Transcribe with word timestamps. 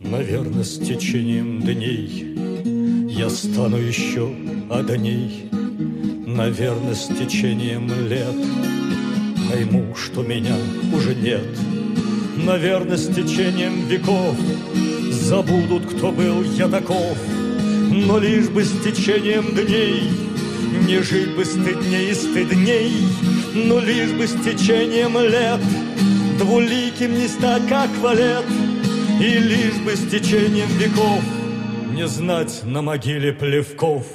Наверное, 0.00 0.64
с 0.64 0.78
течением 0.78 1.62
дней 1.62 2.34
Я 3.08 3.30
стану 3.30 3.76
еще 3.76 4.34
одней. 4.68 5.48
Наверное, 6.26 6.96
с 6.96 7.06
течением 7.06 7.88
лет 8.08 8.34
Пойму, 9.48 9.94
что 9.94 10.24
меня 10.24 10.56
уже 10.92 11.14
нет. 11.14 11.46
Наверное, 12.36 12.96
с 12.96 13.06
течением 13.06 13.86
веков 13.86 14.34
Забудут, 15.08 15.86
кто 15.86 16.10
был 16.10 16.42
я 16.42 16.66
таков. 16.66 17.16
Но 17.92 18.18
лишь 18.18 18.48
бы 18.48 18.64
с 18.64 18.72
течением 18.82 19.54
дней 19.54 20.10
Не 20.88 21.00
жить 21.00 21.36
бы 21.36 21.44
стыдней 21.44 22.10
и 22.10 22.14
стыдней. 22.14 23.06
Но 23.54 23.78
лишь 23.78 24.10
бы 24.10 24.26
с 24.26 24.32
течением 24.32 25.16
лет 25.20 25.60
Двуликим 26.38 27.14
не 27.14 27.28
стать, 27.28 27.68
как 27.68 27.90
валет 27.98 28.44
И 29.20 29.38
лишь 29.38 29.78
бы 29.80 29.94
с 29.94 30.10
течением 30.10 30.68
веков 30.78 31.22
Не 31.92 32.06
знать 32.06 32.62
на 32.64 32.82
могиле 32.82 33.32
плевков 33.32 34.06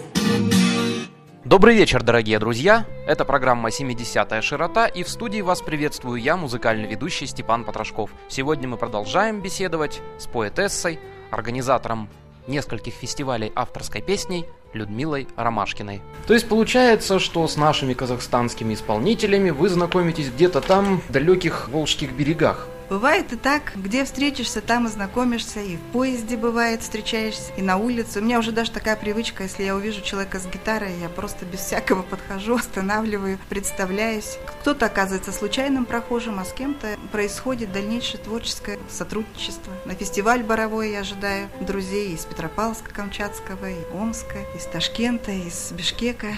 Добрый 1.46 1.76
вечер, 1.76 2.04
дорогие 2.04 2.40
друзья! 2.40 2.86
Это 3.08 3.24
программа 3.24 3.70
«70-я 3.70 4.42
широта» 4.42 4.86
и 4.86 5.04
в 5.04 5.10
студии 5.10 5.40
вас 5.40 5.62
приветствую 5.62 6.22
я, 6.22 6.36
музыкальный 6.36 6.90
ведущий 6.90 7.26
Степан 7.26 7.64
Потрошков. 7.64 8.10
Сегодня 8.28 8.68
мы 8.68 8.76
продолжаем 8.76 9.42
беседовать 9.42 10.02
с 10.18 10.28
поэтессой, 10.28 11.00
организатором 11.32 12.10
нескольких 12.48 12.94
фестивалей 12.96 13.54
авторской 13.56 14.02
песней 14.02 14.46
Людмилой 14.74 15.28
Ромашкиной. 15.36 16.02
То 16.28 16.34
есть 16.34 16.48
получается, 16.48 17.20
что 17.20 17.48
с 17.48 17.58
нашими 17.58 17.94
казахстанскими 17.94 18.74
исполнителями 18.74 19.50
вы 19.50 19.70
знакомитесь 19.70 20.30
где-то 20.30 20.62
там, 20.62 21.02
в 21.08 21.12
далеких 21.12 21.70
Волжских 21.70 22.12
берегах. 22.12 22.68
Бывает 22.90 23.34
и 23.34 23.36
так, 23.36 23.74
где 23.76 24.06
встретишься, 24.06 24.62
там 24.62 24.88
и 24.88 24.90
знакомишься, 24.90 25.60
и 25.60 25.76
в 25.76 25.82
поезде 25.92 26.38
бывает 26.38 26.82
встречаешься, 26.82 27.52
и 27.58 27.62
на 27.62 27.78
улице. 27.78 28.20
У 28.20 28.24
меня 28.24 28.40
уже 28.40 28.54
даже 28.54 28.72
такая 28.72 28.96
привычка, 28.96 29.44
если 29.44 29.64
я 29.64 29.76
увижу 29.76 30.02
человека 30.02 30.40
с 30.40 30.46
гитарой, 30.46 30.94
я 31.02 31.10
просто 31.10 31.46
без 31.46 31.60
всякого 31.60 32.02
подхожу, 32.02 32.56
останавливаю, 32.58 33.40
представляюсь. 33.50 34.38
Кто-то 34.62 34.86
оказывается 34.86 35.34
случайным 35.34 35.86
прохожим, 35.86 36.40
а 36.40 36.46
с 36.46 36.54
кем-то 36.54 36.96
происходит 37.12 37.74
дальнейшее 37.74 38.22
творческое 38.24 38.80
сотрудничество. 38.90 39.74
На 39.86 39.94
фестиваль 39.94 40.44
Боровой 40.44 40.92
я 40.92 41.02
ожидаю 41.02 41.50
друзей 41.60 42.14
из 42.14 42.26
Петропавловска-Камчатского, 42.26 43.70
и 43.70 43.98
Омска, 43.98 44.38
из 44.56 44.64
Ташкента, 44.66 45.32
из 45.32 45.72
Бишкека. 45.74 46.36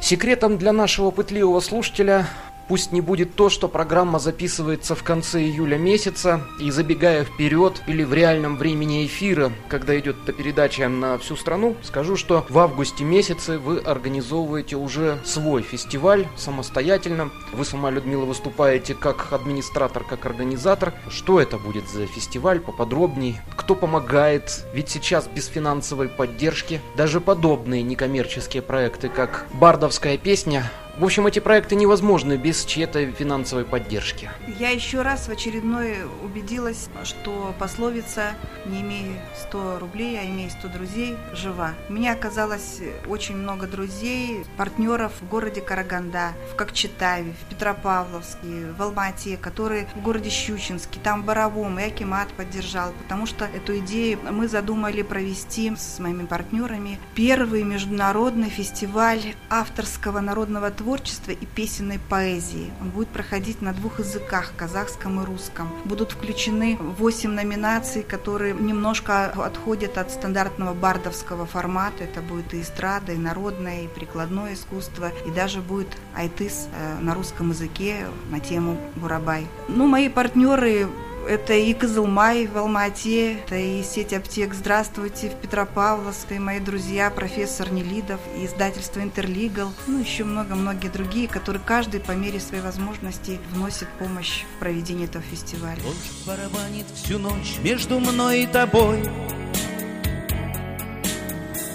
Секретом 0.00 0.56
для 0.56 0.72
нашего 0.72 1.10
пытливого 1.10 1.60
слушателя 1.60 2.26
Пусть 2.68 2.92
не 2.92 3.00
будет 3.00 3.34
то, 3.34 3.48
что 3.48 3.68
программа 3.68 4.18
записывается 4.18 4.94
в 4.94 5.02
конце 5.02 5.42
июля 5.42 5.76
месяца, 5.76 6.42
и 6.60 6.70
забегая 6.70 7.24
вперед 7.24 7.82
или 7.86 8.04
в 8.04 8.14
реальном 8.14 8.56
времени 8.56 9.04
эфира, 9.06 9.52
когда 9.68 9.98
идет 9.98 10.16
эта 10.22 10.32
передача 10.32 10.88
на 10.88 11.18
всю 11.18 11.36
страну, 11.36 11.76
скажу, 11.82 12.16
что 12.16 12.46
в 12.48 12.58
августе 12.58 13.04
месяце 13.04 13.58
вы 13.58 13.78
организовываете 13.78 14.76
уже 14.76 15.18
свой 15.24 15.62
фестиваль 15.62 16.26
самостоятельно. 16.36 17.30
Вы 17.52 17.64
сама, 17.64 17.90
Людмила, 17.90 18.24
выступаете 18.24 18.94
как 18.94 19.32
администратор, 19.32 20.04
как 20.04 20.24
организатор. 20.26 20.94
Что 21.08 21.40
это 21.40 21.58
будет 21.58 21.88
за 21.88 22.06
фестиваль, 22.06 22.60
поподробней? 22.60 23.38
Кто 23.56 23.74
помогает? 23.74 24.64
Ведь 24.72 24.88
сейчас 24.88 25.26
без 25.26 25.46
финансовой 25.46 26.08
поддержки 26.08 26.80
даже 26.96 27.20
подобные 27.20 27.82
некоммерческие 27.82 28.62
проекты, 28.62 29.08
как 29.08 29.46
«Бардовская 29.54 30.16
песня», 30.18 30.70
в 30.98 31.04
общем, 31.04 31.26
эти 31.26 31.38
проекты 31.38 31.74
невозможны 31.74 32.36
без 32.36 32.66
чьей-то 32.66 33.10
финансовой 33.12 33.64
поддержки. 33.64 34.30
Я 34.58 34.70
еще 34.70 35.00
раз 35.00 35.26
в 35.26 35.30
очередной 35.30 35.96
убедилась, 36.22 36.88
что 37.04 37.54
пословица 37.58 38.32
«не 38.66 38.82
имей 38.82 39.16
100 39.48 39.78
рублей, 39.78 40.18
а 40.20 40.24
имей 40.24 40.50
100 40.50 40.68
друзей» 40.68 41.16
жива. 41.32 41.72
У 41.88 41.94
меня 41.94 42.12
оказалось 42.12 42.80
очень 43.08 43.36
много 43.36 43.66
друзей, 43.66 44.44
партнеров 44.58 45.12
в 45.20 45.28
городе 45.28 45.62
Караганда, 45.62 46.32
в 46.52 46.56
Кокчетаве, 46.56 47.32
в 47.32 47.50
Петропавловске, 47.50 48.66
в 48.76 48.82
Алмате, 48.82 49.38
которые 49.38 49.88
в 49.94 50.02
городе 50.02 50.28
Щучинске, 50.28 51.00
там 51.02 51.22
в 51.22 51.24
Боровом, 51.24 51.78
и 51.78 51.84
Акимат 51.84 52.28
поддержал, 52.34 52.92
потому 53.02 53.24
что 53.24 53.46
эту 53.46 53.78
идею 53.78 54.18
мы 54.30 54.46
задумали 54.46 55.00
провести 55.00 55.74
с 55.74 55.98
моими 55.98 56.26
партнерами 56.26 56.98
первый 57.14 57.62
международный 57.62 58.50
фестиваль 58.50 59.34
авторского 59.48 60.20
народного 60.20 60.70
творчества 60.70 60.81
творчества 60.82 61.30
и 61.30 61.46
песенной 61.46 62.00
поэзии. 62.08 62.72
Он 62.80 62.90
будет 62.90 63.08
проходить 63.08 63.62
на 63.62 63.72
двух 63.72 64.00
языках, 64.00 64.52
казахском 64.56 65.22
и 65.22 65.24
русском. 65.24 65.68
Будут 65.84 66.12
включены 66.12 66.76
восемь 66.98 67.30
номинаций, 67.30 68.02
которые 68.02 68.52
немножко 68.52 69.26
отходят 69.26 69.96
от 69.96 70.10
стандартного 70.10 70.74
бардовского 70.74 71.46
формата. 71.46 72.02
Это 72.02 72.20
будет 72.20 72.52
и 72.52 72.60
эстрада, 72.60 73.12
и 73.12 73.16
народное, 73.16 73.82
и 73.82 73.88
прикладное 73.88 74.54
искусство, 74.54 75.12
и 75.24 75.30
даже 75.30 75.60
будет 75.60 75.96
айтыс 76.16 76.66
э, 76.74 76.98
на 77.00 77.14
русском 77.14 77.50
языке 77.50 78.08
на 78.30 78.40
тему 78.40 78.76
Бурабай. 78.96 79.46
Ну, 79.68 79.86
мои 79.86 80.08
партнеры 80.08 80.88
это 81.26 81.54
и 81.54 81.72
Кызылмай 81.74 82.46
в 82.46 82.56
Алмате, 82.56 83.34
это 83.34 83.56
и 83.56 83.82
сеть 83.82 84.12
аптек 84.12 84.54
«Здравствуйте» 84.54 85.30
в 85.30 85.34
Петропавловске, 85.36 86.36
и 86.36 86.38
мои 86.38 86.60
друзья, 86.60 87.10
профессор 87.10 87.72
Нелидов, 87.72 88.20
и 88.36 88.46
издательство 88.46 89.00
«Интерлигал», 89.00 89.72
ну, 89.86 89.98
еще 89.98 90.24
много-многие 90.24 90.88
другие, 90.88 91.28
которые 91.28 91.62
каждый 91.64 92.00
по 92.00 92.12
мере 92.12 92.40
своей 92.40 92.62
возможности 92.62 93.40
вносит 93.50 93.88
помощь 93.98 94.44
в 94.56 94.58
проведении 94.60 95.04
этого 95.04 95.24
фестиваля. 95.24 95.80
Дождь 95.82 96.26
барабанит 96.26 96.86
всю 96.94 97.18
ночь 97.18 97.58
между 97.62 97.98
мной 98.00 98.42
и 98.42 98.46
тобой. 98.46 99.02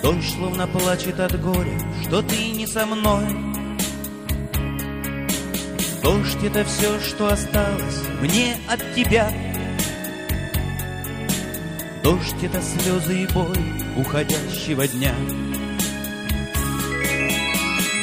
Дождь 0.04 0.36
словно 0.36 0.68
плачет 0.68 1.20
от 1.20 1.42
горя, 1.42 1.80
что 2.04 2.22
ты 2.22 2.52
не 2.52 2.68
со 2.68 2.86
мной. 2.86 3.47
Дождь— 6.08 6.38
это 6.42 6.64
все, 6.64 7.02
что 7.02 7.28
осталось 7.28 8.02
мне 8.22 8.56
от 8.70 8.80
тебя. 8.96 9.30
Дождь— 12.02 12.34
это 12.42 12.62
слезы 12.62 13.24
и 13.24 13.28
боль 13.28 13.60
уходящего 13.98 14.88
дня. 14.88 15.14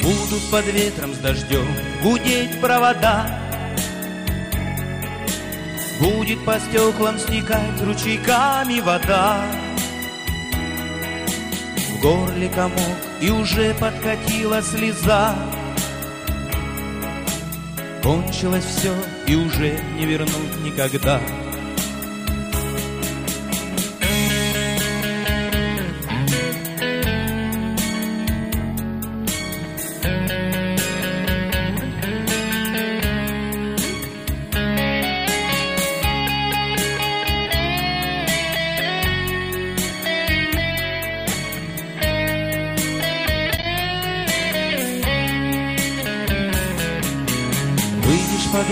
Будут 0.03 0.51
под 0.51 0.65
ветром 0.67 1.15
с 1.15 1.17
дождем 1.17 1.65
гудеть 2.03 2.61
провода. 2.61 3.39
Будет 5.99 6.45
по 6.45 6.59
стеклам 6.59 7.17
стекать 7.17 7.81
ручейками 7.81 8.81
вода. 8.81 9.43
В 11.89 12.01
горле 12.03 12.49
комок 12.49 12.99
и 13.19 13.31
уже 13.31 13.73
подкатила 13.73 14.61
слеза. 14.61 15.54
Кончилось 18.05 18.63
все 18.63 18.93
и 19.25 19.33
уже 19.33 19.79
не 19.97 20.05
вернуть 20.05 20.63
никогда. 20.63 21.19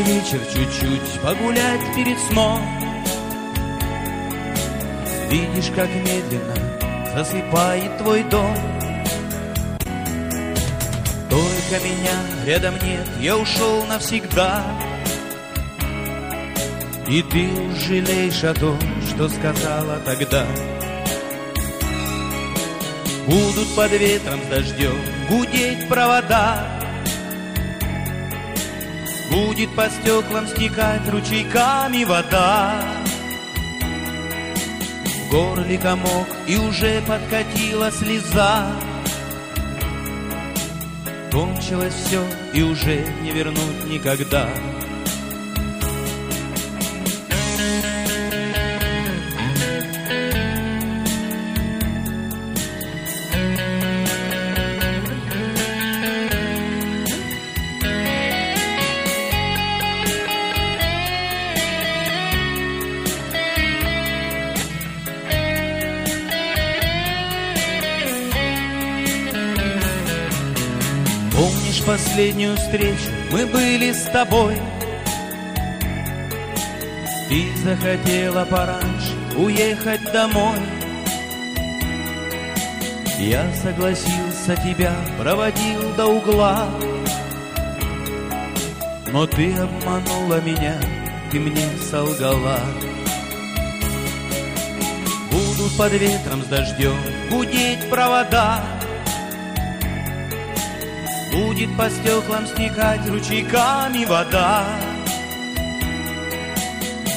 Вечер 0.04 0.40
чуть-чуть 0.54 1.22
погулять 1.22 1.96
перед 1.96 2.20
сном. 2.20 2.62
Видишь, 5.30 5.72
как 5.76 5.90
медленно 5.90 7.14
засыпает 7.16 7.98
твой 7.98 8.24
дом. 8.24 8.56
Только 11.30 11.84
меня 11.84 12.46
рядом 12.46 12.76
нет, 12.84 13.08
я 13.20 13.38
ушел 13.38 13.86
навсегда. 13.86 14.64
И 17.08 17.22
ты 17.24 17.50
жалеешь 17.88 18.44
о 18.44 18.54
том, 18.54 18.80
что 19.10 19.30
сказала 19.30 20.00
тогда. 20.06 20.46
Будут 23.28 23.76
под 23.76 23.92
ветром 23.92 24.40
с 24.44 24.48
дождем 24.50 24.96
гудеть 25.30 25.88
провода. 25.88 26.83
Будет 29.34 29.76
по 29.76 29.90
стеклам 29.90 30.46
стекать 30.46 31.10
ручейками 31.10 32.04
вода. 32.04 32.80
В 35.26 35.32
горле 35.32 35.80
комок 35.80 36.28
и 36.48 36.56
уже 36.56 37.02
подкатила 37.02 37.90
слеза. 37.90 38.72
Кончилось 41.32 41.96
все 41.96 42.24
и 42.54 42.62
уже 42.62 43.08
не 43.24 43.32
вернуть 43.32 43.86
никогда. 43.90 44.48
Последнюю 71.86 72.56
встречу. 72.58 73.10
Мы 73.32 73.46
были 73.46 73.92
с 73.92 74.04
тобой. 74.12 74.58
Ты 77.30 77.58
захотела 77.64 78.46
пораньше 78.46 79.14
уехать 79.38 80.12
домой. 80.12 80.60
Я 83.20 83.52
согласился, 83.62 84.56
тебя 84.58 84.94
проводил 85.18 85.94
до 85.96 86.08
угла. 86.08 86.68
Но 89.12 89.28
ты 89.28 89.54
обманула 89.54 90.42
меня, 90.42 90.80
ты 91.32 91.40
мне 91.40 91.70
солгала. 91.90 92.60
Будут 95.32 95.78
под 95.78 95.94
ветром 95.94 96.44
с 96.44 96.48
дождем 96.48 96.98
гудеть 97.30 97.90
провода 97.90 98.64
Будет 101.34 101.76
по 101.76 101.90
стеклам 101.90 102.46
стекать 102.46 103.10
ручейками 103.10 104.06
вода. 104.06 104.66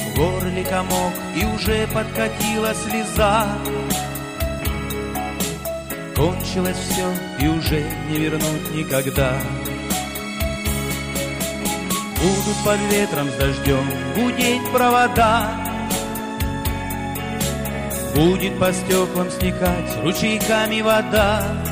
В 0.07 0.15
горле 0.17 0.63
комок 0.63 1.13
и 1.35 1.45
уже 1.45 1.85
подкатила 1.93 2.73
слеза. 2.73 3.47
Кончилось 6.15 6.77
все 6.77 7.45
и 7.45 7.47
уже 7.47 7.85
не 8.09 8.17
вернуть 8.17 8.73
никогда. 8.73 9.39
Будут 12.19 12.57
под 12.65 12.79
ветром 12.91 13.29
с 13.29 13.33
дождем 13.33 13.85
гудеть 14.15 14.67
провода. 14.71 15.51
Будет 18.15 18.57
по 18.57 18.73
стеклам 18.73 19.29
стекать 19.29 20.03
ручейками 20.03 20.81
вода 20.81 21.66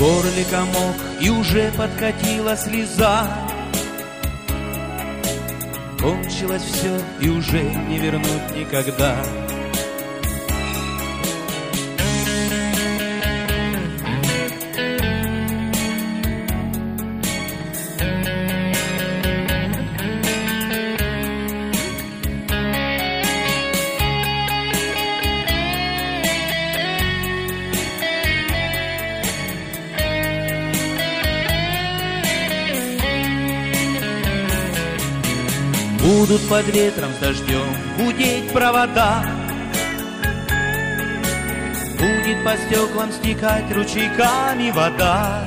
горле 0.00 0.44
комок 0.50 0.96
и 1.20 1.28
уже 1.28 1.70
подкатила 1.72 2.56
слеза. 2.56 3.28
Кончилось 6.00 6.62
все 6.62 6.98
и 7.20 7.28
уже 7.28 7.62
не 7.62 7.98
вернуть 7.98 8.56
никогда 8.56 9.14
Будут 36.02 36.48
под 36.48 36.66
ветром 36.74 37.12
с 37.12 37.18
дождем 37.18 37.66
гудеть 37.98 38.50
провода. 38.52 39.22
Будет 41.98 42.42
по 42.42 42.56
стеклам 42.56 43.12
стекать 43.12 43.70
ручейками 43.70 44.70
вода. 44.70 45.46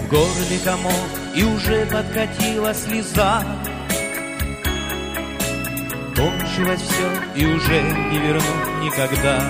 В 0.00 0.08
горле 0.08 0.58
комок 0.64 0.94
и 1.34 1.42
уже 1.44 1.84
подкатила 1.86 2.72
слеза. 2.72 3.44
Кончилось 6.16 6.80
все 6.80 7.10
и 7.34 7.44
уже 7.44 7.82
не 7.82 8.18
вернуть 8.18 8.82
никогда. 8.82 9.42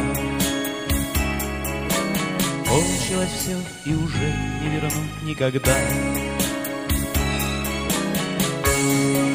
Кончилось 2.67 3.31
все 3.31 3.57
и 3.85 3.95
уже 3.95 4.35
не 4.61 4.71
вернуть 4.71 5.23
никогда 5.23 6.26
Thank 8.87 9.17
you. 9.17 9.26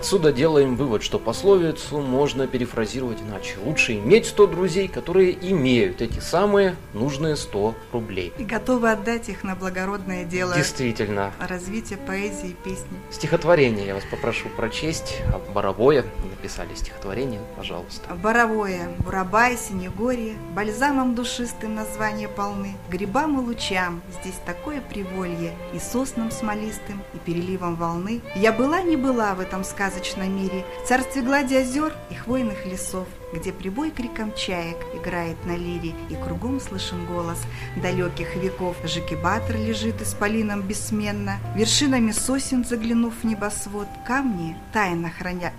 Отсюда 0.00 0.32
делаем 0.32 0.76
вывод, 0.76 1.02
что 1.02 1.18
пословицу 1.18 2.00
можно 2.00 2.46
перефразировать 2.46 3.20
иначе. 3.20 3.56
Лучше 3.62 3.96
иметь 3.96 4.24
100 4.24 4.46
друзей, 4.46 4.88
которые 4.88 5.36
имеют 5.50 6.00
эти 6.00 6.20
самые 6.20 6.76
нужные 6.94 7.36
100 7.36 7.74
рублей. 7.92 8.32
И 8.38 8.44
готовы 8.44 8.90
отдать 8.90 9.28
их 9.28 9.44
на 9.44 9.54
благородное 9.54 10.24
дело. 10.24 10.54
Действительно. 10.56 11.34
Развитие 11.38 11.98
поэзии 11.98 12.48
и 12.48 12.54
песни. 12.54 12.96
Стихотворение 13.10 13.88
я 13.88 13.94
вас 13.94 14.04
попрошу 14.10 14.48
прочесть. 14.56 15.18
Боровое 15.54 16.06
написали 16.30 16.74
стихотворение, 16.74 17.42
пожалуйста. 17.54 18.14
Боровое, 18.14 18.88
Бурабай, 19.00 19.58
Синегорье, 19.58 20.34
бальзамом 20.54 21.14
душистым 21.14 21.74
названия 21.74 22.28
полны, 22.28 22.74
грибам 22.88 23.38
и 23.38 23.44
лучам 23.44 24.00
здесь 24.22 24.40
такое 24.46 24.80
приволье, 24.80 25.52
и 25.74 25.78
соснам 25.78 26.30
смолистым, 26.30 27.02
и 27.12 27.18
переливом 27.18 27.76
волны. 27.76 28.22
Я 28.34 28.52
была, 28.52 28.80
не 28.80 28.96
была 28.96 29.34
в 29.34 29.40
этом 29.40 29.62
сказке, 29.62 29.89
сказочном 29.90 30.34
мире, 30.34 30.64
в 30.82 30.88
царстве 30.88 31.22
глади 31.22 31.54
озер 31.54 31.92
и 32.10 32.14
хвойных 32.14 32.64
лесов, 32.66 33.06
где 33.32 33.52
прибой 33.52 33.90
криком 33.90 34.32
чаек 34.34 34.76
играет 34.94 35.36
на 35.44 35.56
лире, 35.56 35.94
и 36.08 36.14
кругом 36.14 36.60
слышен 36.60 37.06
голос 37.06 37.38
далеких 37.76 38.36
веков. 38.36 38.76
Жикибатор 38.84 39.56
лежит 39.56 40.00
исполином 40.00 40.62
бессменно, 40.62 41.38
вершинами 41.56 42.12
сосен 42.12 42.64
заглянув 42.64 43.14
в 43.22 43.24
небосвод, 43.24 43.88
камни 44.06 44.56
тайно 44.72 45.10
хранят 45.10 45.52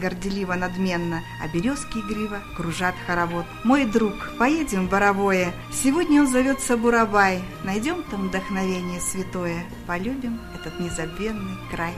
горделиво 0.00 0.54
надменно, 0.54 1.22
а 1.42 1.48
березки 1.48 1.98
игриво 1.98 2.40
кружат 2.56 2.94
хоровод. 3.06 3.46
Мой 3.64 3.84
друг, 3.84 4.14
поедем 4.38 4.86
в 4.86 4.90
Боровое, 4.90 5.52
сегодня 5.72 6.22
он 6.22 6.28
зовется 6.28 6.76
Бурабай, 6.76 7.42
найдем 7.64 8.02
там 8.04 8.28
вдохновение 8.28 9.00
святое, 9.00 9.64
полюбим 9.86 10.40
этот 10.54 10.80
незабвенный 10.80 11.56
край. 11.70 11.94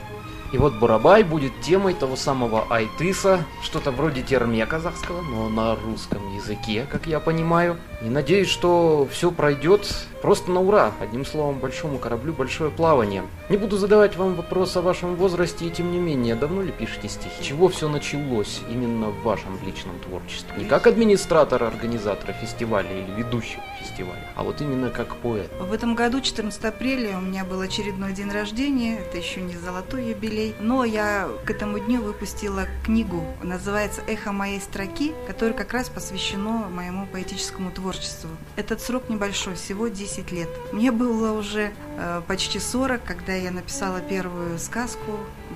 И 0.52 0.58
вот 0.58 0.74
Бурабай 0.74 1.24
будет 1.24 1.60
темой 1.60 1.92
того 1.92 2.16
самого 2.16 2.64
Айтыса, 2.70 3.44
что-то 3.62 3.90
вроде 3.90 4.22
терме 4.22 4.64
казахского, 4.64 5.20
но 5.20 5.48
на 5.48 5.76
русском 5.76 6.34
языке, 6.34 6.86
как 6.90 7.06
я 7.06 7.20
понимаю. 7.20 7.76
И 8.02 8.08
надеюсь, 8.08 8.48
что 8.48 9.06
все 9.10 9.30
пройдет 9.30 9.86
просто 10.22 10.50
на 10.50 10.60
ура. 10.60 10.92
Одним 11.00 11.26
словом, 11.26 11.58
большому 11.58 11.98
кораблю 11.98 12.32
большое 12.32 12.70
плавание. 12.70 13.24
Не 13.50 13.56
буду 13.56 13.76
задавать 13.76 14.16
вам 14.16 14.34
вопрос 14.34 14.76
о 14.76 14.82
вашем 14.82 15.16
возрасте, 15.16 15.66
и 15.66 15.70
тем 15.70 15.92
не 15.92 15.98
менее, 15.98 16.34
давно 16.34 16.62
ли 16.62 16.72
пишете 16.72 17.08
стихи? 17.08 17.42
Чего 17.42 17.68
все 17.68 17.88
началось 17.88 18.60
именно 18.70 19.08
в 19.08 19.22
вашем 19.22 19.58
личном 19.66 19.98
творчестве? 19.98 20.56
Не 20.56 20.64
как 20.64 20.86
администратора, 20.86 21.66
организатора 21.66 22.32
фестиваля 22.32 22.90
или 22.90 23.10
ведущего 23.16 23.62
фестиваля, 23.80 24.24
а 24.34 24.44
вот 24.44 24.60
именно 24.60 24.90
как 24.90 25.16
поэт. 25.16 25.50
В 25.60 25.72
этом 25.72 25.94
году, 25.94 26.20
14 26.20 26.64
апреля, 26.64 27.18
у 27.18 27.20
меня 27.20 27.44
был 27.44 27.60
очередной 27.60 28.12
день 28.12 28.30
рождения. 28.30 28.98
Это 28.98 29.18
еще 29.18 29.40
не 29.40 29.56
золотой 29.56 30.10
юбилей. 30.10 30.37
Но 30.60 30.84
я 30.84 31.28
к 31.44 31.50
этому 31.50 31.78
дню 31.78 32.00
выпустила 32.02 32.66
книгу. 32.84 33.24
Называется 33.42 34.00
«Эхо 34.06 34.32
моей 34.32 34.60
строки», 34.60 35.12
которая 35.26 35.56
как 35.56 35.72
раз 35.72 35.88
посвящена 35.88 36.68
моему 36.70 37.06
поэтическому 37.12 37.70
творчеству. 37.70 38.30
Этот 38.56 38.80
срок 38.80 39.08
небольшой, 39.08 39.54
всего 39.54 39.88
10 39.88 40.32
лет. 40.32 40.48
Мне 40.72 40.92
было 40.92 41.32
уже 41.32 41.72
э, 41.96 42.22
почти 42.26 42.58
40, 42.58 43.02
когда 43.04 43.34
я 43.34 43.50
написала 43.50 44.00
первую 44.00 44.58
сказку 44.58 45.12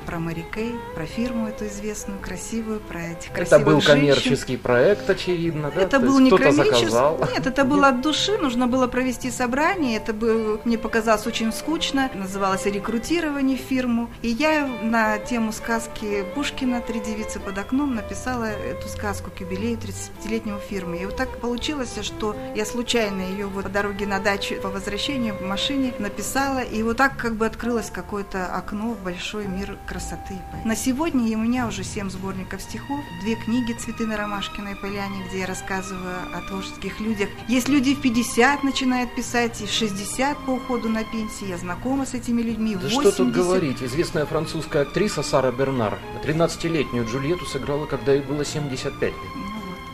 про 0.07 0.19
Мэри 0.19 0.45
Кей, 0.55 0.75
про 0.95 1.07
фирму 1.07 1.49
эту 1.49 1.67
известную, 1.67 2.19
красивую, 2.21 2.81
про 2.81 3.01
этих 3.01 3.33
красивых 3.33 3.53
Это 3.53 3.59
был 3.59 3.81
женщин. 3.81 3.93
коммерческий 4.01 4.57
проект, 4.57 5.09
очевидно, 5.09 5.71
да? 5.75 5.83
Это 5.83 6.01
То 6.01 6.07
был 6.07 6.19
не 6.19 6.31
коммерческий. 6.31 7.33
Нет, 7.33 7.47
это 7.47 7.65
было 7.65 7.89
от 7.89 8.01
души. 8.01 8.39
Нужно 8.39 8.67
было 8.67 8.87
провести 8.87 9.31
собрание. 9.31 9.97
Это 9.97 10.13
было, 10.13 10.61
мне 10.65 10.79
показалось 10.79 11.27
очень 11.27 11.53
скучно. 11.53 12.11
Называлось 12.15 12.67
рекрутирование 12.67 13.57
в 13.57 13.61
фирму. 13.61 14.11
И 14.23 14.29
я 14.29 14.69
на 14.83 15.19
тему 15.19 15.53
сказки 15.53 16.25
Пушкина 16.35 16.81
«Три 16.81 17.01
девицы 17.01 17.39
под 17.39 17.59
окном» 17.59 17.95
написала 17.95 18.45
эту 18.45 18.89
сказку 18.89 19.31
к 19.31 19.41
юбилею 19.41 19.79
35-летнего 19.79 20.59
фирмы. 20.59 20.99
И 20.99 21.07
вот 21.07 21.17
так 21.17 21.39
получилось, 21.39 21.99
что 22.03 22.35
я 22.57 22.65
случайно 22.65 23.21
ее 23.21 23.47
вот 23.47 23.65
по 23.65 23.69
дороге 23.69 24.07
на 24.07 24.19
дачу 24.19 24.57
по 24.61 24.69
возвращению 24.69 25.35
в 25.35 25.43
машине 25.43 25.95
написала. 25.99 26.61
И 26.61 26.83
вот 26.83 26.97
так 26.97 27.17
как 27.17 27.37
бы 27.37 27.47
открылось 27.47 27.91
какое-то 27.91 28.47
окно 28.47 28.93
в 28.93 29.03
большой 29.03 29.47
мир 29.47 29.79
красоты. 29.87 30.39
На 30.65 30.75
сегодня 30.75 31.37
у 31.37 31.41
меня 31.41 31.67
уже 31.67 31.85
семь 31.85 32.11
сборников 32.11 32.63
стихов, 32.63 33.01
две 33.23 33.37
книги 33.37 33.73
«Цветы 33.73 34.07
на 34.07 34.17
Ромашкиной 34.17 34.77
поляне», 34.77 35.25
где 35.29 35.41
я 35.41 35.47
рассказываю 35.47 36.17
о 36.35 36.41
творческих 36.49 36.99
людях. 37.01 37.29
Есть 37.49 37.69
люди 37.69 37.95
в 37.95 38.01
50 38.01 38.65
начинают 38.65 39.15
писать, 39.15 39.61
и 39.61 39.67
в 39.67 39.71
60 39.71 40.39
по 40.45 40.51
уходу 40.51 40.89
на 40.89 41.05
пенсии. 41.05 41.49
Я 41.49 41.59
знакома 41.59 42.07
с 42.07 42.15
этими 42.15 42.43
людьми. 42.43 42.75
Да 42.75 42.89
80. 42.89 43.01
что 43.01 43.25
тут 43.25 43.33
говорить, 43.33 43.83
известная 43.83 44.27
французская 44.27 44.62
актриса 44.83 45.23
Сара 45.23 45.51
Бернар 45.51 45.99
13-летнюю 46.25 47.07
Джульетту 47.07 47.47
сыграла, 47.47 47.87
когда 47.87 48.13
ей 48.13 48.23
было 48.23 48.45
75 48.45 49.03
лет. 49.03 49.42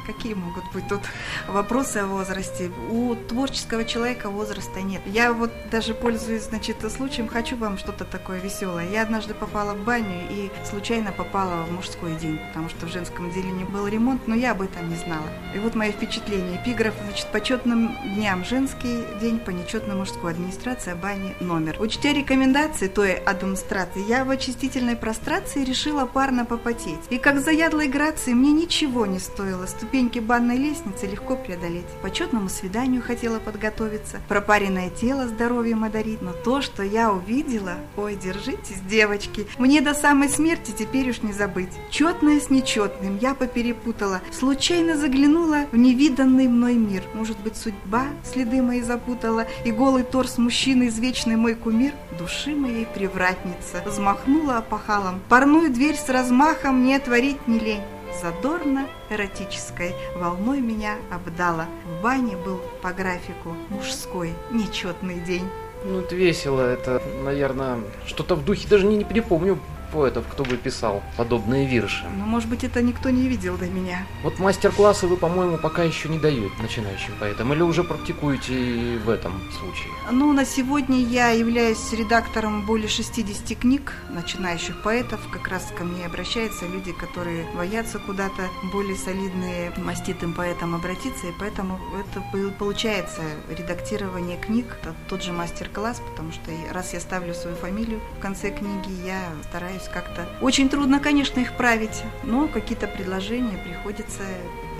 Какие 0.08 0.32
могут 0.32 0.64
быть 0.72 0.88
тут 0.88 1.02
вопросы 1.48 1.98
о 1.98 2.06
возрасте? 2.06 2.70
У 2.90 3.14
творческого 3.14 3.84
человека 3.84 4.30
возраста 4.30 4.80
нет. 4.80 5.02
Я 5.04 5.34
вот 5.34 5.50
даже 5.70 5.92
пользуюсь, 5.92 6.44
значит, 6.44 6.76
случаем, 6.90 7.28
хочу 7.28 7.58
вам 7.58 7.76
что-то 7.76 8.06
такое 8.06 8.40
веселое. 8.40 8.88
Я 8.88 9.02
однажды 9.02 9.34
попала 9.34 9.74
в 9.74 9.84
баню 9.84 10.26
и 10.30 10.50
случайно 10.64 11.12
попала 11.12 11.64
в 11.64 11.72
мужской 11.72 12.16
день, 12.16 12.40
потому 12.48 12.70
что 12.70 12.86
в 12.86 12.88
женском 12.90 13.28
отделении 13.28 13.64
был 13.64 13.86
ремонт, 13.86 14.26
но 14.26 14.34
я 14.34 14.52
об 14.52 14.62
этом 14.62 14.88
не 14.88 14.96
знала. 14.96 15.26
И 15.54 15.58
вот 15.58 15.74
мои 15.74 15.92
впечатления. 15.92 16.56
Эпиграф, 16.56 16.94
значит, 17.04 17.26
почетным 17.30 17.94
дням 18.14 18.46
женский 18.46 19.04
день, 19.20 19.38
по 19.38 19.50
нечетным 19.50 19.98
мужской 19.98 20.32
администрация 20.32 20.96
бани 20.96 21.36
номер. 21.40 21.76
Учтя 21.80 22.14
рекомендации 22.14 22.88
той 22.88 23.12
администрации, 23.12 24.08
я 24.08 24.24
в 24.24 24.30
очистительной 24.30 24.96
прострации 24.96 25.64
решила 25.64 26.06
парно 26.06 26.46
попотеть. 26.46 27.00
И 27.10 27.18
как 27.18 27.40
заядлой 27.40 27.88
грации 27.88 28.32
мне 28.32 28.52
ничего 28.52 29.04
не 29.04 29.18
стоило 29.18 29.66
ступеньки 29.98 30.20
банной 30.20 30.58
лестницы 30.58 31.06
легко 31.06 31.34
преодолеть. 31.34 31.86
По 32.00 32.08
почетному 32.08 32.48
свиданию 32.48 33.02
хотела 33.02 33.40
подготовиться, 33.40 34.20
пропаренное 34.28 34.90
тело 34.90 35.26
здоровьем 35.26 35.82
одарить, 35.82 36.22
но 36.22 36.32
то, 36.32 36.62
что 36.62 36.84
я 36.84 37.12
увидела, 37.12 37.74
ой, 37.96 38.14
держитесь, 38.14 38.80
девочки, 38.88 39.48
мне 39.58 39.80
до 39.80 39.94
самой 39.94 40.28
смерти 40.28 40.70
теперь 40.70 41.10
уж 41.10 41.22
не 41.22 41.32
забыть. 41.32 41.72
Четное 41.90 42.38
с 42.38 42.48
нечетным 42.48 43.18
я 43.18 43.34
поперепутала, 43.34 44.20
случайно 44.30 44.96
заглянула 44.96 45.66
в 45.72 45.76
невиданный 45.76 46.46
мной 46.46 46.74
мир. 46.74 47.02
Может 47.14 47.40
быть, 47.40 47.56
судьба 47.56 48.04
следы 48.22 48.62
мои 48.62 48.82
запутала, 48.82 49.46
и 49.64 49.72
голый 49.72 50.04
торс 50.04 50.38
мужчины, 50.38 50.86
извечный 50.86 51.34
мой 51.34 51.56
кумир, 51.56 51.92
души 52.16 52.54
моей 52.54 52.86
привратница, 52.86 53.82
взмахнула 53.84 54.58
опахалом. 54.58 55.20
Парную 55.28 55.72
дверь 55.72 55.96
с 55.96 56.08
размахом 56.08 56.84
не 56.84 56.94
отворить 56.94 57.48
не 57.48 57.58
лень 57.58 57.82
задорно-эротической 58.22 59.94
волной 60.16 60.60
меня 60.60 60.96
обдала. 61.10 61.66
В 61.84 62.02
бане 62.02 62.36
был 62.36 62.60
по 62.82 62.92
графику 62.92 63.56
мужской 63.68 64.32
нечетный 64.50 65.20
день. 65.20 65.48
Ну, 65.84 66.00
это 66.00 66.16
весело, 66.16 66.60
это, 66.60 67.00
наверное, 67.22 67.78
что-то 68.06 68.34
в 68.34 68.44
духе, 68.44 68.66
даже 68.68 68.86
не, 68.86 68.96
не 68.96 69.04
припомню 69.04 69.58
поэтов, 69.92 70.26
кто 70.30 70.44
бы 70.44 70.56
писал 70.56 71.02
подобные 71.16 71.66
вирши. 71.66 72.04
Ну, 72.16 72.24
может 72.24 72.48
быть, 72.48 72.64
это 72.64 72.82
никто 72.82 73.10
не 73.10 73.28
видел 73.28 73.56
до 73.56 73.66
меня. 73.66 74.06
Вот 74.22 74.38
мастер-классы 74.38 75.06
вы, 75.06 75.16
по-моему, 75.16 75.58
пока 75.58 75.82
еще 75.82 76.08
не 76.08 76.18
даете 76.18 76.52
начинающим 76.60 77.12
поэтам, 77.20 77.52
или 77.52 77.62
уже 77.62 77.84
практикуете 77.84 78.98
в 79.04 79.08
этом 79.08 79.32
случае? 79.58 79.92
Ну, 80.10 80.32
на 80.32 80.44
сегодня 80.44 80.98
я 80.98 81.30
являюсь 81.30 81.92
редактором 81.92 82.66
более 82.66 82.88
60 82.88 83.58
книг 83.58 83.94
начинающих 84.10 84.82
поэтов. 84.82 85.20
Как 85.32 85.48
раз 85.48 85.72
ко 85.76 85.84
мне 85.84 86.06
обращаются 86.06 86.66
люди, 86.66 86.92
которые 86.92 87.46
боятся 87.54 87.98
куда-то 87.98 88.48
более 88.72 88.96
солидные 88.96 89.72
маститым 89.76 90.32
поэтам 90.34 90.74
обратиться, 90.74 91.26
и 91.26 91.32
поэтому 91.38 91.78
это 91.98 92.22
получается 92.58 93.22
редактирование 93.50 94.36
книг, 94.38 94.76
тот 95.08 95.22
же 95.22 95.32
мастер-класс, 95.32 96.00
потому 96.10 96.32
что 96.32 96.50
раз 96.72 96.92
я 96.92 97.00
ставлю 97.00 97.34
свою 97.34 97.56
фамилию 97.56 98.00
в 98.16 98.20
конце 98.20 98.50
книги, 98.50 98.90
я 99.06 99.20
стараюсь 99.48 99.77
стараюсь 99.78 99.88
как-то. 99.88 100.28
Очень 100.40 100.68
трудно, 100.68 101.00
конечно, 101.00 101.40
их 101.40 101.56
править, 101.56 102.02
но 102.24 102.48
какие-то 102.48 102.86
предложения 102.86 103.58
приходится 103.58 104.22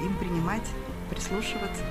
им 0.03 0.15
принимать, 0.17 0.63
прислушиваться. 1.11 1.83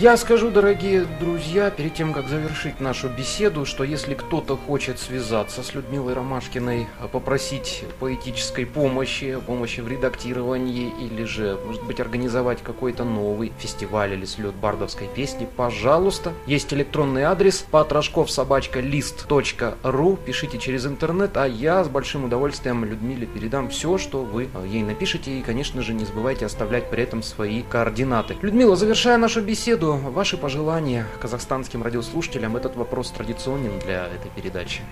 Я 0.00 0.16
скажу, 0.16 0.50
дорогие 0.52 1.06
друзья, 1.18 1.70
перед 1.70 1.94
тем, 1.94 2.12
как 2.12 2.28
завершить 2.28 2.78
нашу 2.78 3.08
беседу, 3.08 3.64
что 3.64 3.82
если 3.82 4.14
кто-то 4.14 4.56
хочет 4.56 5.00
связаться 5.00 5.64
с 5.64 5.74
Людмилой 5.74 6.14
Ромашкиной, 6.14 6.86
попросить 7.10 7.82
поэтической 7.98 8.64
помощи, 8.64 9.36
помощи 9.44 9.80
в 9.80 9.88
редактировании 9.88 10.92
или 11.00 11.24
же, 11.24 11.58
может 11.66 11.82
быть, 11.82 11.98
организовать 11.98 12.62
какой-то 12.62 13.02
новый 13.02 13.50
фестиваль 13.58 14.12
или 14.12 14.24
слет 14.24 14.54
бардовской 14.54 15.08
песни, 15.08 15.48
пожалуйста. 15.56 16.32
Есть 16.46 16.72
электронный 16.72 17.24
адрес 17.24 17.66
потрошков.собачка.лист.ру 17.68 20.16
Пишите 20.24 20.58
через 20.58 20.86
интернет, 20.86 21.36
а 21.36 21.48
я 21.48 21.82
с 21.82 21.88
большим 21.88 22.26
удовольствием 22.26 22.84
Людмиле 22.84 23.26
передам 23.26 23.68
все, 23.68 23.98
что 23.98 24.22
вы 24.22 24.48
ей 24.64 24.84
напишите. 24.84 25.40
И, 25.40 25.42
конечно 25.42 25.82
же, 25.82 25.92
не 25.92 26.04
забывайте 26.04 26.46
оставлять 26.46 26.88
при 26.88 27.02
этом 27.02 27.24
свои 27.24 27.62
координаты. 27.62 28.36
Людмила, 28.42 28.76
завершая 28.76 29.18
нашу 29.18 29.42
беседу, 29.42 29.87
ваши 29.96 30.36
пожелания 30.36 31.06
казахстанским 31.20 31.82
радиослушателям? 31.82 32.56
Этот 32.56 32.76
вопрос 32.76 33.10
традиционен 33.10 33.78
для 33.78 34.06
этой 34.06 34.30
передачи. 34.30 34.82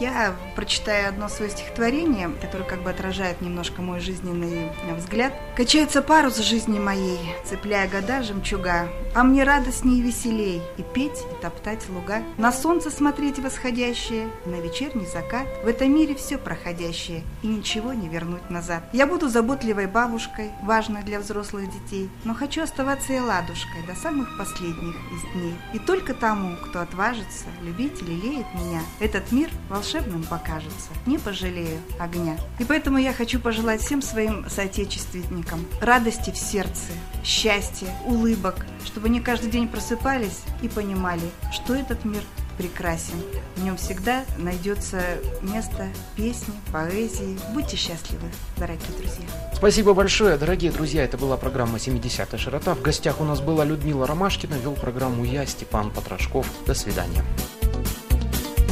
Я 0.00 0.34
прочитаю 0.54 1.08
одно 1.08 1.28
свое 1.28 1.50
стихотворение, 1.50 2.30
которое 2.40 2.64
как 2.64 2.82
бы 2.82 2.90
отражает 2.90 3.40
немножко 3.40 3.82
мой 3.82 4.00
жизненный 4.00 4.70
взгляд. 4.96 5.32
«Качается 5.56 6.02
парус 6.02 6.38
жизни 6.38 6.78
моей, 6.78 7.18
цепляя 7.44 7.88
года 7.88 8.22
жемчуга, 8.22 8.88
а 9.14 9.24
мне 9.24 9.44
радостнее 9.44 9.98
и 9.98 10.02
веселей 10.02 10.62
и 10.76 10.82
петь, 10.82 11.18
и 11.18 11.42
топтать 11.42 11.88
луга, 11.88 12.22
на 12.38 12.52
солнце 12.52 12.90
смотреть 12.90 13.38
восходящее, 13.38 14.28
на 14.46 14.56
вечерний 14.56 15.06
закат. 15.06 15.46
В 15.64 15.68
этом 15.68 15.94
мире 15.94 16.14
все 16.14 16.38
проходящее, 16.38 17.22
и 17.42 17.46
ничего 17.46 17.92
не 17.92 18.08
вернуть 18.08 18.48
назад. 18.50 18.82
Я 18.92 19.06
буду 19.06 19.28
заботливой 19.28 19.86
бабушкой, 19.86 20.50
важной 20.62 21.02
для 21.02 21.20
взрослых 21.20 21.70
детей, 21.70 22.08
но 22.24 22.34
хочу 22.34 22.62
оставаться 22.62 23.12
и 23.12 23.18
ладушкой 23.18 23.82
до 23.86 23.94
самых 23.94 24.36
последних 24.42 24.96
из 25.12 25.22
дней. 25.34 25.54
И 25.72 25.78
только 25.78 26.14
тому, 26.14 26.56
кто 26.56 26.80
отважится 26.80 27.44
любить 27.62 28.02
и 28.02 28.04
лелеет 28.04 28.46
меня, 28.54 28.82
этот 28.98 29.30
мир 29.30 29.48
волшебным 29.68 30.24
покажется. 30.24 30.90
Не 31.06 31.18
пожалею 31.18 31.78
огня. 32.00 32.36
И 32.58 32.64
поэтому 32.64 32.98
я 32.98 33.12
хочу 33.12 33.38
пожелать 33.38 33.80
всем 33.80 34.02
своим 34.02 34.48
соотечественникам 34.50 35.64
радости 35.80 36.32
в 36.32 36.36
сердце, 36.36 36.92
счастья, 37.22 37.94
улыбок, 38.04 38.66
чтобы 38.84 39.06
они 39.06 39.20
каждый 39.20 39.48
день 39.48 39.68
просыпались 39.68 40.42
и 40.60 40.68
понимали, 40.68 41.30
что 41.52 41.74
этот 41.74 42.04
мир 42.04 42.22
прекрасен. 42.56 43.20
В 43.56 43.64
нем 43.64 43.76
всегда 43.76 44.24
найдется 44.38 45.00
место 45.42 45.88
песни, 46.16 46.54
поэзии. 46.72 47.38
Будьте 47.54 47.76
счастливы, 47.76 48.28
дорогие 48.56 48.88
друзья. 48.98 49.24
Спасибо 49.54 49.94
большое, 49.94 50.36
дорогие 50.36 50.72
друзья. 50.72 51.04
Это 51.04 51.16
была 51.16 51.36
программа 51.36 51.78
«70-я 51.78 52.38
широта». 52.38 52.74
В 52.74 52.82
гостях 52.82 53.20
у 53.20 53.24
нас 53.24 53.40
была 53.40 53.64
Людмила 53.64 54.06
Ромашкина, 54.06 54.54
вел 54.54 54.74
программу 54.74 55.24
я, 55.24 55.46
Степан 55.46 55.90
Потрошков. 55.90 56.46
До 56.66 56.74
свидания. 56.74 57.24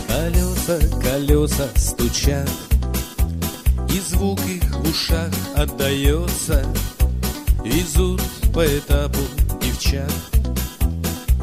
Колеса, 0.08 0.78
колеса 1.00 1.68
стучат, 1.76 2.50
И 3.88 4.00
звук 4.00 4.40
их 4.46 4.64
в 4.64 4.88
ушах 4.88 5.30
отдается, 5.56 6.64
Везут 7.64 8.22
по 8.52 8.66
этапу 8.66 9.20
девчат. 9.60 10.12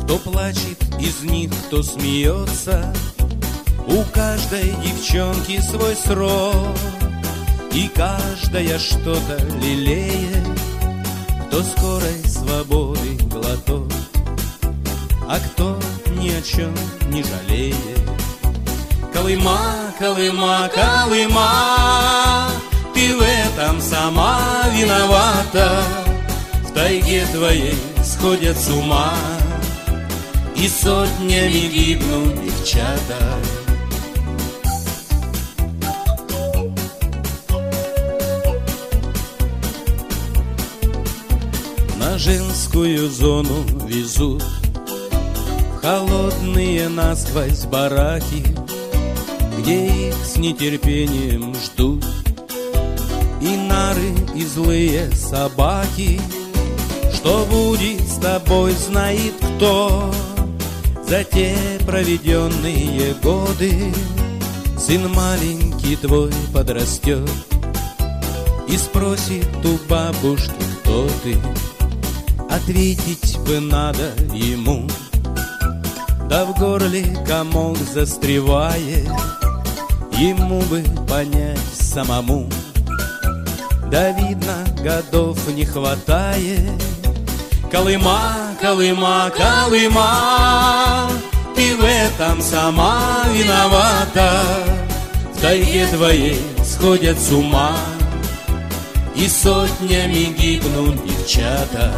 Кто 0.03 0.17
плачет 0.17 0.86
из 0.99 1.21
них, 1.23 1.51
кто 1.67 1.83
смеется, 1.83 2.93
У 3.87 4.03
каждой 4.13 4.73
девчонки 4.83 5.61
свой 5.61 5.95
срок, 5.95 6.77
И 7.71 7.87
каждая 7.89 8.77
что-то 8.79 9.37
лелеет, 9.61 10.45
Кто 11.47 11.63
скорой 11.63 12.23
свободы 12.25 13.17
глоток, 13.31 13.91
А 15.27 15.39
кто 15.39 15.77
ни 16.17 16.29
о 16.29 16.41
чем 16.41 16.73
не 17.09 17.23
жалеет. 17.23 17.77
Колыма, 19.13 19.59
Колыма, 19.97 20.69
Колыма, 20.73 22.49
Ты 22.93 23.15
в 23.15 23.21
этом 23.21 23.81
сама 23.81 24.39
виновата. 24.73 25.83
В 26.63 26.73
тайге 26.73 27.25
твоей 27.33 27.77
сходят 28.03 28.57
с 28.57 28.69
ума 28.69 29.13
И 30.57 30.67
сотнями 30.67 31.67
гибнут 31.67 32.43
девчата. 32.43 33.37
На 41.99 42.17
женскую 42.17 43.09
зону 43.09 43.63
везут 43.87 44.43
Холодные 45.81 46.89
насквозь 46.89 47.65
бараки 47.65 48.43
где 49.59 49.87
их 50.09 50.15
с 50.25 50.37
нетерпением 50.37 51.53
ждут 51.55 52.05
И 53.41 53.55
нары, 53.55 54.13
и 54.35 54.45
злые 54.45 55.11
собаки 55.11 56.21
Что 57.13 57.45
будет 57.49 58.07
с 58.07 58.17
тобой, 58.19 58.71
знает 58.73 59.33
кто 59.57 60.09
За 61.07 61.23
те 61.23 61.55
проведенные 61.85 63.13
годы 63.23 63.93
Сын 64.77 65.09
маленький 65.13 65.95
твой 65.95 66.33
подрастет 66.53 67.29
И 68.67 68.77
спросит 68.77 69.47
у 69.63 69.77
бабушки, 69.87 70.51
кто 70.81 71.07
ты. 71.23 71.37
Ответить 72.49 73.39
бы 73.39 73.61
надо 73.61 74.11
ему 74.33 74.85
Да 76.29 76.43
в 76.43 76.59
горле 76.59 77.17
комок 77.25 77.77
застревает 77.77 79.07
Ему 80.11 80.61
бы 80.63 80.83
понять 81.07 81.57
самому. 81.73 82.49
Да 83.89 84.11
видно, 84.11 84.65
годов 84.83 85.39
не 85.53 85.63
хватает 85.63 86.83
Колыма, 87.71 88.46
Колыма, 88.61 89.31
Колыма, 89.37 91.09
ты 91.55 91.75
в 91.75 91.83
этом 91.83 92.41
сама 92.41 93.23
виновата. 93.31 94.43
В 95.33 95.41
тайге 95.41 95.85
твоей 95.85 96.41
сходят 96.65 97.19
с 97.19 97.31
ума, 97.31 97.77
и 99.15 99.27
сотнями 99.27 100.33
гибнут 100.35 101.05
девчата. 101.05 101.93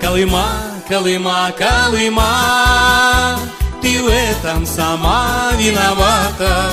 Колыма, 0.00 0.48
Колыма, 0.88 1.52
Колыма, 1.58 3.38
ты 3.82 4.02
в 4.02 4.08
этом 4.08 4.64
сама 4.64 5.50
виновата. 5.58 6.70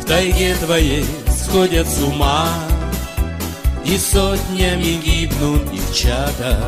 В 0.00 0.04
тайге 0.04 0.56
твоей 0.56 1.06
сходят 1.28 1.86
с 1.86 2.02
ума, 2.02 2.48
и 3.84 3.96
сотнями 3.96 5.00
гибнут 5.04 5.70
девчата. 5.70 6.58